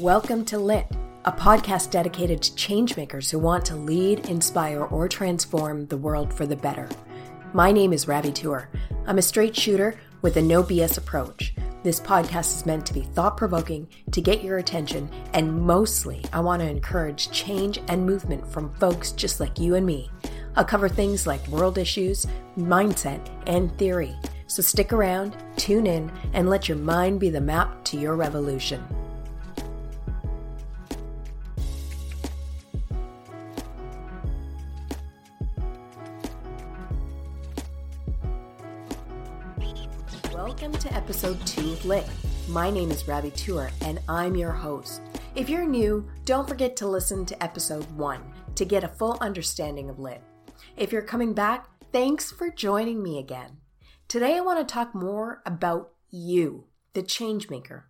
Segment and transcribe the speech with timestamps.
[0.00, 0.86] Welcome to Lit,
[1.26, 6.46] a podcast dedicated to changemakers who want to lead, inspire, or transform the world for
[6.46, 6.88] the better.
[7.52, 8.70] My name is Ravi Tour.
[9.06, 11.54] I'm a straight shooter with a no BS approach.
[11.82, 16.40] This podcast is meant to be thought provoking, to get your attention, and mostly I
[16.40, 20.10] want to encourage change and movement from folks just like you and me.
[20.56, 22.26] I'll cover things like world issues,
[22.56, 24.16] mindset, and theory.
[24.46, 28.82] So stick around, tune in, and let your mind be the map to your revolution.
[40.34, 42.06] Welcome to episode 2 of Lit.
[42.48, 45.02] My name is Ravi Tour, and I'm your host.
[45.34, 48.22] If you're new, don't forget to listen to episode 1
[48.54, 50.22] to get a full understanding of Lit.
[50.76, 53.58] If you're coming back, thanks for joining me again.
[54.06, 57.82] Today I want to talk more about you, the changemaker.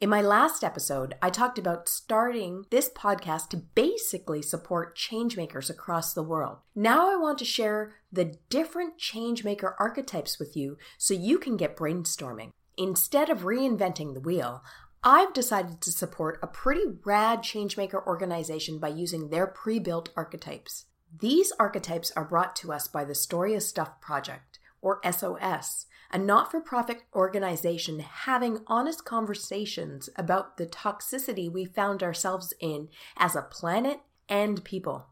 [0.00, 6.14] In my last episode, I talked about starting this podcast to basically support changemakers across
[6.14, 6.58] the world.
[6.72, 11.76] Now I want to share the different changemaker archetypes with you so you can get
[11.76, 12.52] brainstorming.
[12.76, 14.62] Instead of reinventing the wheel,
[15.02, 20.84] I've decided to support a pretty rad changemaker organization by using their pre built archetypes.
[21.18, 26.18] These archetypes are brought to us by the Story of Stuff Project, or SOS, a
[26.18, 33.36] not for profit organization having honest conversations about the toxicity we found ourselves in as
[33.36, 35.06] a planet and people.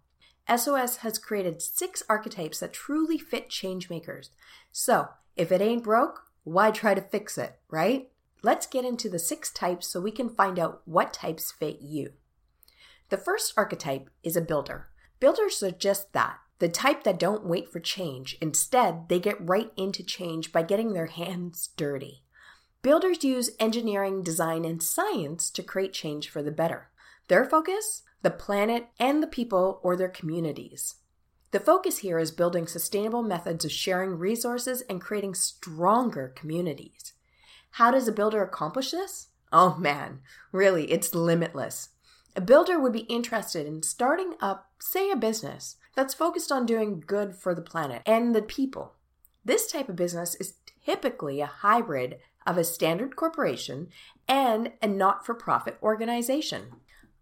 [0.55, 4.31] SOS has created six archetypes that truly fit changemakers.
[4.71, 8.11] So, if it ain't broke, why try to fix it, right?
[8.43, 12.13] Let's get into the six types so we can find out what types fit you.
[13.09, 14.89] The first archetype is a builder.
[15.19, 18.37] Builders are just that the type that don't wait for change.
[18.41, 22.23] Instead, they get right into change by getting their hands dirty.
[22.83, 26.89] Builders use engineering, design, and science to create change for the better.
[27.29, 28.03] Their focus?
[28.23, 30.97] The planet and the people or their communities.
[31.51, 37.13] The focus here is building sustainable methods of sharing resources and creating stronger communities.
[37.73, 39.29] How does a builder accomplish this?
[39.53, 40.21] Oh man,
[40.53, 41.91] really, it's limitless.
[42.35, 47.03] A builder would be interested in starting up, say, a business that's focused on doing
[47.05, 48.95] good for the planet and the people.
[49.45, 53.89] This type of business is typically a hybrid of a standard corporation
[54.29, 56.67] and a not for profit organization.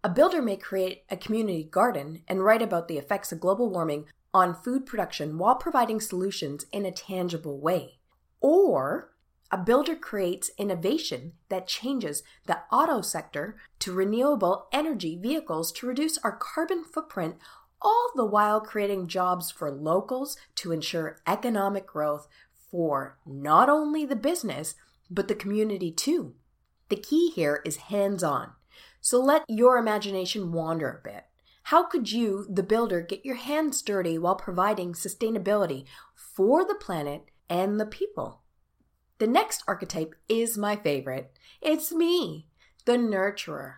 [0.03, 4.05] A builder may create a community garden and write about the effects of global warming
[4.33, 7.99] on food production while providing solutions in a tangible way.
[8.41, 9.13] Or
[9.51, 16.17] a builder creates innovation that changes the auto sector to renewable energy vehicles to reduce
[16.19, 17.37] our carbon footprint,
[17.81, 22.27] all the while creating jobs for locals to ensure economic growth
[22.71, 24.75] for not only the business,
[25.09, 26.35] but the community too.
[26.89, 28.51] The key here is hands on.
[29.01, 31.25] So let your imagination wander a bit.
[31.63, 37.25] How could you, the builder, get your hands dirty while providing sustainability for the planet
[37.49, 38.41] and the people?
[39.17, 41.31] The next archetype is my favorite.
[41.61, 42.49] It's me,
[42.85, 43.75] the nurturer.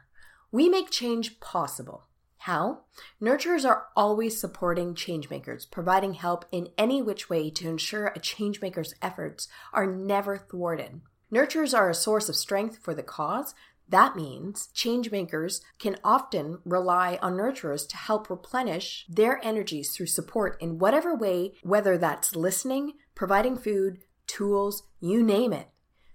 [0.52, 2.07] We make change possible.
[2.48, 2.84] How?
[3.22, 8.94] Nurturers are always supporting changemakers, providing help in any which way to ensure a changemaker's
[9.02, 11.02] efforts are never thwarted.
[11.30, 13.54] Nurturers are a source of strength for the cause.
[13.90, 20.56] That means changemakers can often rely on nurturers to help replenish their energies through support
[20.62, 25.68] in whatever way, whether that's listening, providing food, tools, you name it.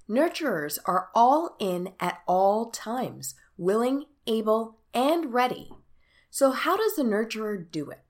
[0.09, 5.69] Nurturers are all in at all times, willing, able, and ready.
[6.35, 8.01] So, how does a nurturer do it?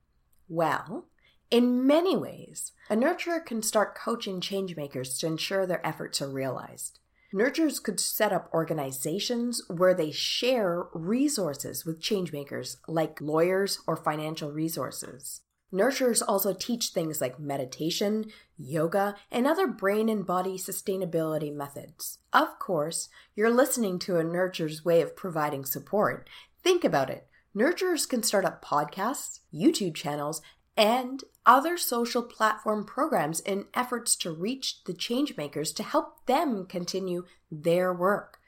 [0.49, 1.09] Well,
[1.51, 7.01] in many ways, a nurturer can start coaching changemakers to ensure their efforts are realized.
[7.35, 14.53] Nurturers could set up organizations where they share resources with changemakers, like lawyers or financial
[14.53, 15.41] resources.
[15.75, 18.27] Nurturers also teach things like meditation,
[18.57, 22.21] yoga, and other brain and body sustainability methods.
[22.33, 26.31] Of course, you're listening to a nurturer's way of providing support.
[26.63, 27.27] Think about it.
[27.55, 30.41] Nurturers can start up podcasts, YouTube channels,
[30.77, 37.25] and other social platform programs in efforts to reach the changemakers to help them continue
[37.51, 38.39] their work.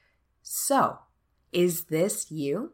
[0.43, 1.01] So,
[1.53, 2.73] is this you?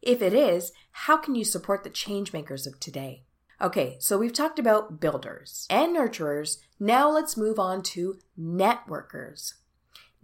[0.00, 3.22] If it is, how can you support the changemakers of today?
[3.60, 6.56] Okay, so we've talked about builders and nurturers.
[6.80, 9.54] Now let's move on to networkers.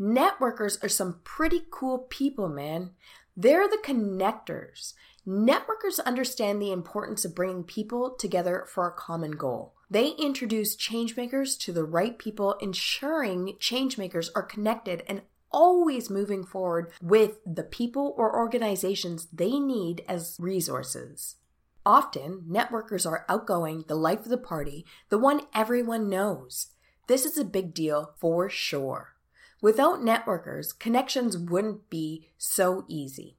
[0.00, 2.90] Networkers are some pretty cool people, man.
[3.36, 4.94] They're the connectors.
[5.28, 9.74] Networkers understand the importance of bringing people together for a common goal.
[9.90, 15.20] They introduce changemakers to the right people, ensuring changemakers are connected and
[15.50, 21.36] always moving forward with the people or organizations they need as resources.
[21.84, 26.68] Often, networkers are outgoing, the life of the party, the one everyone knows.
[27.06, 29.14] This is a big deal for sure.
[29.60, 33.37] Without networkers, connections wouldn't be so easy.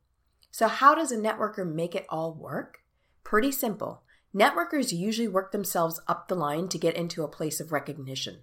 [0.59, 2.79] So, how does a networker make it all work?
[3.23, 4.03] Pretty simple.
[4.35, 8.39] Networkers usually work themselves up the line to get into a place of recognition.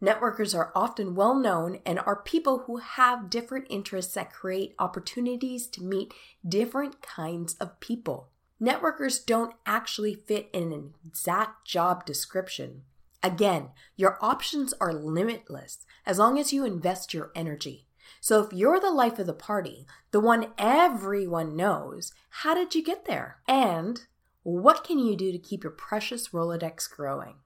[0.00, 5.66] Networkers are often well known and are people who have different interests that create opportunities
[5.66, 6.14] to meet
[6.48, 8.30] different kinds of people.
[8.58, 12.84] Networkers don't actually fit in an exact job description.
[13.22, 17.87] Again, your options are limitless as long as you invest your energy.
[18.20, 22.82] So if you're the life of the party, the one everyone knows, how did you
[22.82, 23.38] get there?
[23.46, 24.00] And
[24.42, 27.36] what can you do to keep your precious Rolodex growing?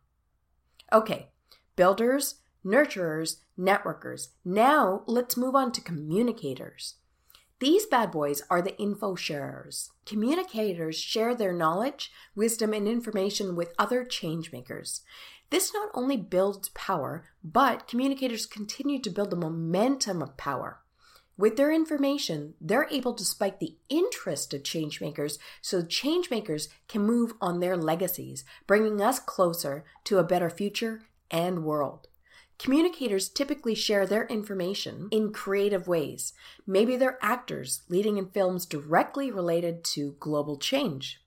[0.92, 1.30] Okay,
[1.76, 4.28] builders, nurturers, networkers.
[4.44, 6.96] Now let's move on to communicators.
[7.60, 9.90] These bad boys are the info sharers.
[10.04, 15.02] Communicators share their knowledge, wisdom, and information with other changemakers.
[15.52, 20.80] This not only builds power, but communicators continue to build the momentum of power.
[21.36, 27.34] With their information, they're able to spike the interest of changemakers so changemakers can move
[27.38, 32.08] on their legacies, bringing us closer to a better future and world.
[32.58, 36.32] Communicators typically share their information in creative ways.
[36.66, 41.21] Maybe they're actors leading in films directly related to global change.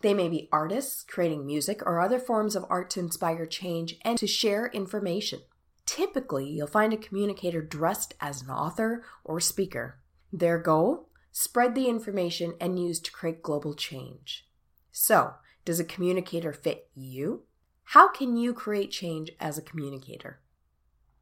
[0.00, 4.18] They may be artists creating music or other forms of art to inspire change and
[4.18, 5.40] to share information.
[5.86, 10.00] Typically, you'll find a communicator dressed as an author or speaker.
[10.32, 11.08] Their goal?
[11.32, 14.46] Spread the information and use to create global change.
[14.92, 15.34] So,
[15.64, 17.44] does a communicator fit you?
[17.84, 20.40] How can you create change as a communicator?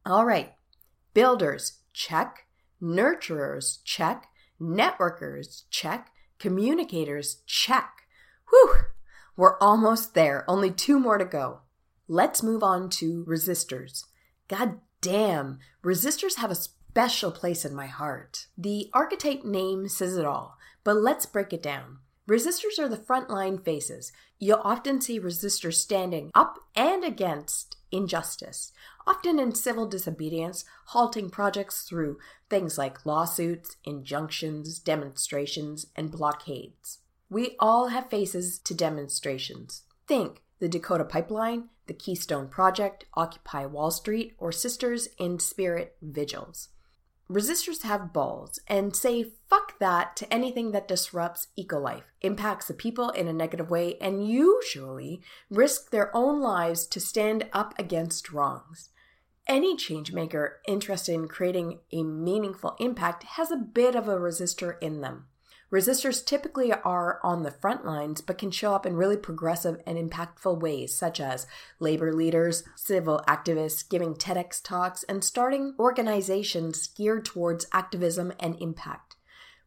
[0.05, 0.53] All right,
[1.13, 2.45] builders, check.
[2.81, 4.27] Nurturers, check.
[4.61, 6.11] Networkers, check.
[6.37, 8.03] Communicators, check.
[8.49, 8.75] Whew,
[9.35, 10.43] we're almost there.
[10.47, 11.61] Only two more to go.
[12.07, 14.05] Let's move on to resistors.
[14.47, 18.47] God damn, resistors have a special place in my heart.
[18.57, 21.99] The archetype name says it all, but let's break it down.
[22.29, 24.11] Resistors are the frontline faces.
[24.37, 28.71] You'll often see resistors standing up and against injustice,
[29.07, 32.19] often in civil disobedience, halting projects through
[32.49, 36.98] things like lawsuits, injunctions, demonstrations, and blockades.
[37.29, 39.83] We all have faces to demonstrations.
[40.07, 46.69] Think the Dakota Pipeline, the Keystone Project, Occupy Wall Street, or Sisters in Spirit Vigils.
[47.29, 53.11] Resistors have balls and say fuck that to anything that disrupts eco-life, impacts the people
[53.11, 55.21] in a negative way, and usually
[55.51, 58.89] risk their own lives to stand up against wrongs.
[59.47, 65.01] Any changemaker interested in creating a meaningful impact has a bit of a resistor in
[65.01, 65.27] them.
[65.71, 69.97] Resistors typically are on the front lines, but can show up in really progressive and
[69.97, 71.45] impactful ways, such as
[71.79, 79.15] labor leaders, civil activists, giving TEDx talks, and starting organizations geared towards activism and impact.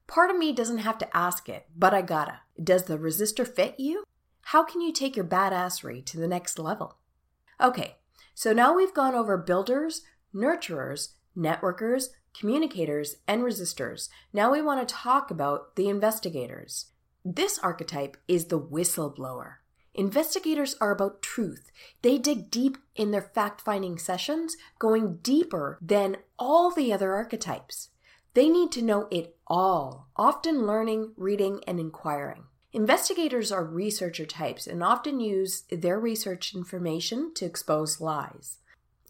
[0.09, 2.41] Part of me doesn't have to ask it, but I gotta.
[2.63, 4.03] Does the resistor fit you?
[4.47, 6.99] How can you take your badassery to the next level?
[7.61, 7.99] Okay,
[8.35, 10.03] so now we've gone over builders,
[10.35, 12.06] nurturers, networkers,
[12.39, 14.08] communicators, and resistors.
[14.32, 16.86] Now we want to talk about the investigators.
[17.24, 19.56] This archetype is the whistleblower.
[19.94, 21.70] Investigators are about truth.
[22.01, 27.91] They dig deep in their fact finding sessions, going deeper than all the other archetypes.
[28.34, 32.44] They need to know it all, often learning, reading, and inquiring.
[32.72, 38.56] Investigators are researcher types and often use their research information to expose lies.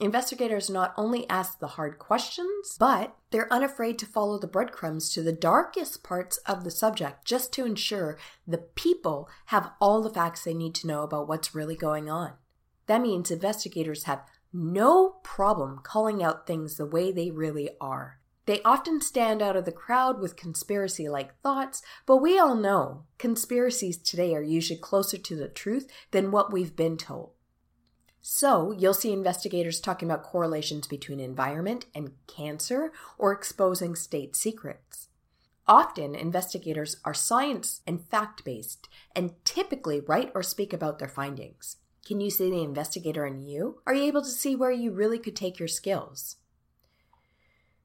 [0.01, 5.23] Investigators not only ask the hard questions, but they're unafraid to follow the breadcrumbs to
[5.23, 10.45] the darkest parts of the subject just to ensure the people have all the facts
[10.45, 12.33] they need to know about what's really going on.
[12.87, 18.19] That means investigators have no problem calling out things the way they really are.
[18.47, 23.05] They often stand out of the crowd with conspiracy like thoughts, but we all know
[23.19, 27.31] conspiracies today are usually closer to the truth than what we've been told.
[28.25, 35.09] So, you'll see investigators talking about correlations between environment and cancer or exposing state secrets.
[35.67, 41.79] Often, investigators are science and fact based and typically write or speak about their findings.
[42.07, 43.81] Can you see the investigator in you?
[43.89, 46.37] Are you able to see where you really could take your skills?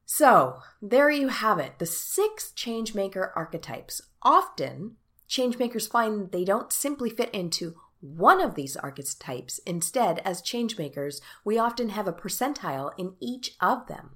[0.05, 4.03] So, there you have it the six changemaker archetypes.
[4.21, 9.59] Often, changemakers find they don't simply fit into one of these archetypes.
[9.65, 14.11] Instead, as changemakers, we often have a percentile in each of them.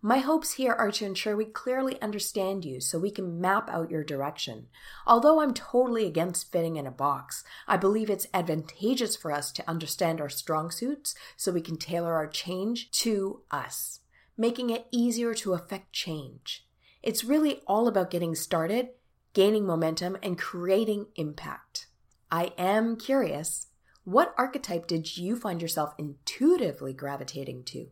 [0.00, 3.90] My hopes here are to ensure we clearly understand you so we can map out
[3.90, 4.68] your direction.
[5.04, 9.68] Although I'm totally against fitting in a box, I believe it's advantageous for us to
[9.68, 13.98] understand our strong suits so we can tailor our change to us,
[14.36, 16.64] making it easier to affect change.
[17.02, 18.90] It's really all about getting started,
[19.32, 21.88] gaining momentum, and creating impact.
[22.30, 23.68] I am curious
[24.04, 27.88] what archetype did you find yourself intuitively gravitating to?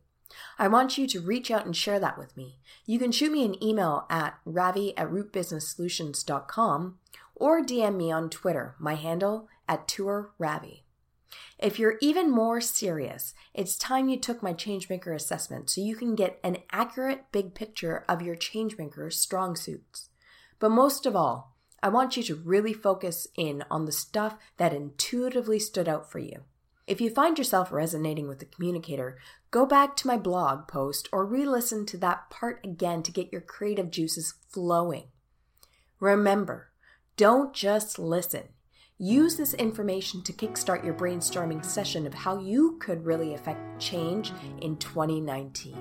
[0.59, 2.59] I want you to reach out and share that with me.
[2.87, 6.99] You can shoot me an email at ravi at rootbusinesssolutions.com
[7.35, 10.83] or DM me on Twitter, my handle at tourravi.
[11.59, 16.14] If you're even more serious, it's time you took my Changemaker assessment so you can
[16.14, 20.11] get an accurate big picture of your Changemaker's strong suits.
[20.59, 24.73] But most of all, I want you to really focus in on the stuff that
[24.73, 26.42] intuitively stood out for you.
[26.87, 29.18] If you find yourself resonating with the communicator,
[29.50, 33.33] go back to my blog post or re listen to that part again to get
[33.33, 35.04] your creative juices flowing.
[35.99, 36.71] Remember,
[37.16, 38.45] don't just listen.
[38.99, 44.33] Use this information to kickstart your brainstorming session of how you could really affect change
[44.62, 45.76] in 2019.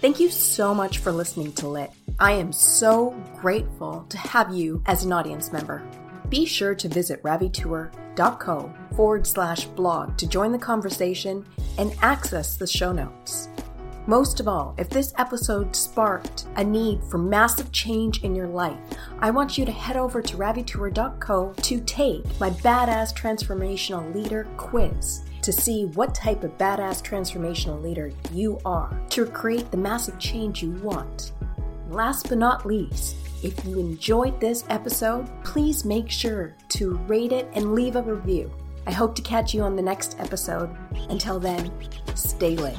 [0.00, 1.90] Thank you so much for listening to Lit.
[2.18, 5.82] I am so grateful to have you as an audience member
[6.32, 11.44] be sure to visit ravitour.co forward slash blog to join the conversation
[11.76, 13.50] and access the show notes.
[14.06, 18.80] Most of all, if this episode sparked a need for massive change in your life,
[19.18, 25.24] I want you to head over to ravitour.co to take my Badass Transformational Leader quiz
[25.42, 30.62] to see what type of badass transformational leader you are to create the massive change
[30.62, 31.32] you want.
[31.92, 37.50] Last but not least, if you enjoyed this episode, please make sure to rate it
[37.52, 38.50] and leave a review.
[38.86, 40.74] I hope to catch you on the next episode.
[41.10, 41.70] Until then,
[42.14, 42.78] stay lit.